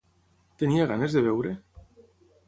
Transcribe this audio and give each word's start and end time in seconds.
Tenia 0.61 0.87
ganes 0.91 1.17
de 1.17 1.23
beure? 1.27 1.51